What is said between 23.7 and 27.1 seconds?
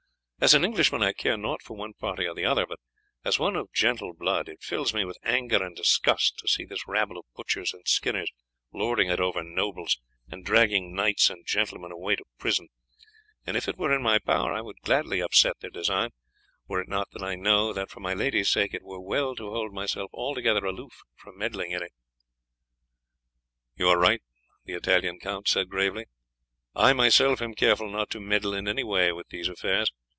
"You are right," the Italian said gravely. "I